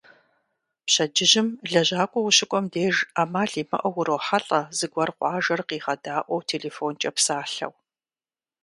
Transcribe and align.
Пщэдджыжьым 0.85 1.47
лэжьакӏуэ 1.71 2.19
ущыкӏуэм 2.21 2.65
деж, 2.73 2.95
ӏэмал 3.13 3.51
имыӏэу 3.61 3.95
урохьэлӏэ 3.99 4.61
зыгуэр 4.77 5.09
къуажэр 5.17 5.61
къигъэдаӏуэу 5.69 6.45
телефонкӏэ 6.49 7.11
псалъэу. 7.15 7.73